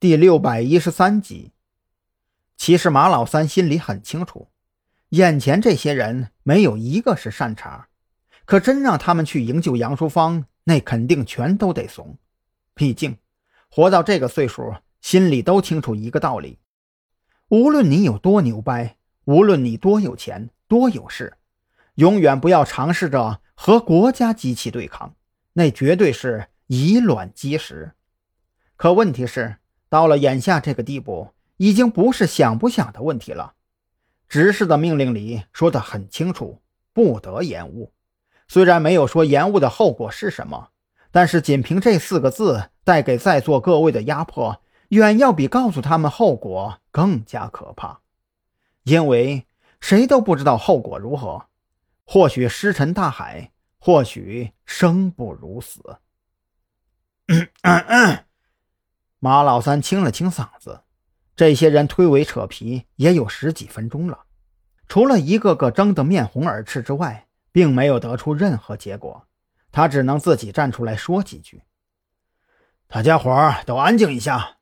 [0.00, 1.50] 第六百一十三集。
[2.56, 4.46] 其实马老三心里很清楚，
[5.08, 7.86] 眼前这些人没有一个是善茬，
[8.44, 12.16] 可真让他们去营救杨淑芳，那肯定全都得怂。
[12.74, 13.16] 毕竟，
[13.68, 16.60] 活到这个岁数，心里都清楚一个道理：
[17.48, 21.38] 无论你有多牛掰，无论你多有钱、多有势，
[21.96, 25.16] 永远不要尝试着和国家机器对抗，
[25.54, 27.90] 那绝对是以卵击石。
[28.76, 29.56] 可问题是，
[29.88, 33.54] 到了眼下这个地步，已经不是想不想的问题了。
[34.28, 36.60] 执事的命令里说得很清楚，
[36.92, 37.92] 不得延误。
[38.46, 40.68] 虽然没有说延误的后果是什么，
[41.10, 48.00] 但是仅凭这四个字带给在座各位的压迫，远要比告诉他们后果更加可怕。
[48.84, 49.46] 因为
[49.80, 51.46] 谁都不知道后果如何，
[52.04, 55.98] 或许尸沉大海，或许生不如死。
[57.28, 58.24] 嗯 嗯嗯。
[59.20, 60.82] 马老三清了清嗓子，
[61.34, 64.20] 这些人推诿扯皮也有十几分钟了，
[64.86, 69.24] 除了一个个争得面红耳赤之外，并没有得出任何结果。
[69.72, 71.62] 他只能自己站出来说几句
[72.86, 74.58] ：“大家伙都安静一下，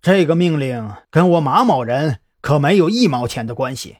[0.00, 3.98] 这个命令跟我马某人可没有一毛钱的关系，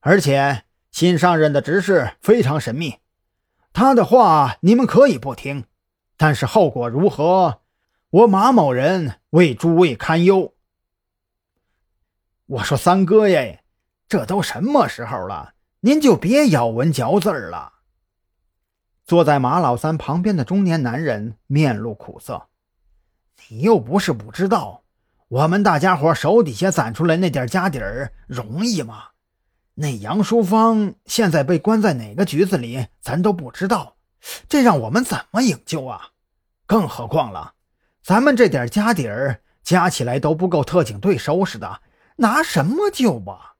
[0.00, 3.00] 而且新上任的执事非常神秘，
[3.72, 5.64] 他的话你们可以不听，
[6.16, 7.60] 但是后果如何？”
[8.12, 10.52] 我马某人为诸位堪忧。
[12.44, 13.64] 我说三哥耶，
[14.06, 17.72] 这都什么时候了，您就别咬文嚼字了。
[19.06, 22.48] 坐在马老三旁边的中年男人面露苦涩，
[23.48, 24.84] 你又不是不知道，
[25.28, 29.04] 我们大家伙手底下攒出来那点家底儿容易吗？
[29.76, 33.96] 那杨淑芳现在被关在哪个局子里，咱都不知道，
[34.46, 36.10] 这让我们怎么营救啊？
[36.66, 37.54] 更何况了。
[38.02, 41.82] 咱们这点家底儿加起来都不够特警队收拾的，
[42.16, 43.54] 拿什么救啊？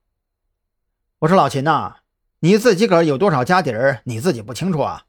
[1.21, 1.99] 我说老秦呐，
[2.41, 5.05] 你自己个儿有多少家底儿，你自己不清楚啊？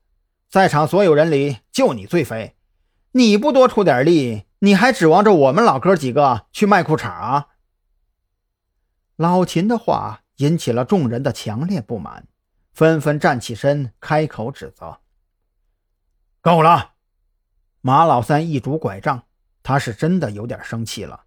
[0.49, 2.55] 在场所有人里，就你最肥，
[3.13, 7.47] 你不多出点力，你还指望着我们老哥几个去卖裤衩啊？
[9.15, 12.27] 老秦的话引起了众人的强烈不满，
[12.71, 14.99] 纷纷站起身开口指责
[16.39, 16.91] ：“够了！”
[17.85, 19.23] 马老三一拄拐杖，
[19.61, 21.25] 他是真的有点生气了。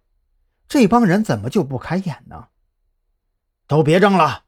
[0.67, 2.47] 这帮人怎么就不开眼呢？
[3.67, 4.45] 都别争了！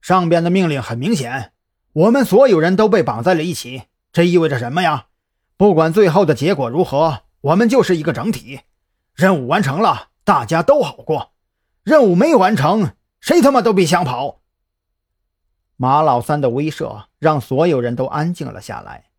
[0.00, 1.52] 上边的命令很明显，
[1.92, 3.82] 我们所有人都被绑在了一起。
[4.10, 5.08] 这意味着什么呀？
[5.58, 8.62] 不管最后的结果如何，我们就是一个整体。
[9.14, 11.32] 任务完成了，大家都好过；
[11.82, 14.40] 任务没完成，谁他妈都别想跑！
[15.76, 19.09] 马老三的威慑让所有人都安静了下来。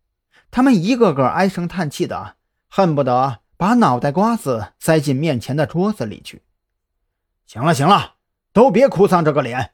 [0.52, 2.36] 他们一个个唉声叹气的，
[2.68, 6.42] 恨不得把脑袋瓜子塞进面前的桌子里去。
[7.46, 8.16] 行了行了，
[8.52, 9.70] 都别哭丧着个脸。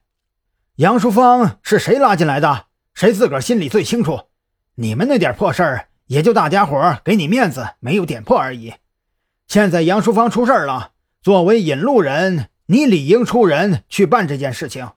[0.77, 2.66] 杨淑芳是谁拉进来的？
[2.94, 4.28] 谁自个儿心里最清楚。
[4.77, 8.75] 你们那点破事儿，也就大家伙给你面子没有点破而已。
[9.49, 14.93] 现在杨淑芳出事了，作为引路人，你理应出人去办这件事情。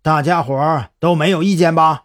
[0.00, 2.04] 大家伙都没有意见吧？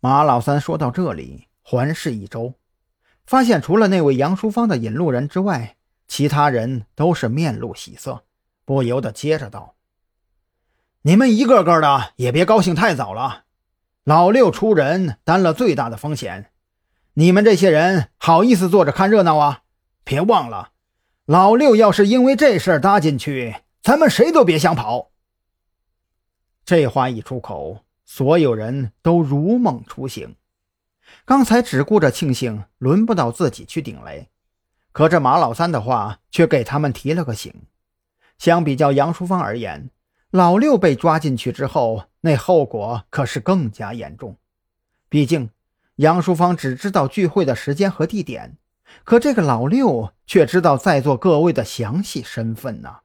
[0.00, 1.45] 马老三说到这里。
[1.68, 2.54] 环视一周，
[3.26, 5.74] 发现除了那位杨淑芳的引路人之外，
[6.06, 8.22] 其他人都是面露喜色，
[8.64, 9.74] 不由得接着道
[11.02, 13.46] ：“你们一个个的也别高兴太早了。
[14.04, 16.52] 老六出人担了最大的风险，
[17.14, 19.62] 你们这些人好意思坐着看热闹啊？
[20.04, 20.70] 别忘了，
[21.24, 25.10] 老六要是因为这事搭进去，咱们谁都别想跑。”
[26.64, 30.36] 这话一出口，所有人都如梦初醒。
[31.24, 34.28] 刚才只顾着庆幸轮不到自己去顶雷，
[34.92, 37.52] 可这马老三的话却给他们提了个醒。
[38.38, 39.90] 相比较杨淑芳而言，
[40.30, 44.36] 老六被抓进去之后，那后果可是更加严重。
[45.08, 45.50] 毕竟
[45.96, 48.58] 杨淑芳只知道聚会的时间和地点，
[49.04, 52.98] 可这个老六却知道在座各位的详细身份呢。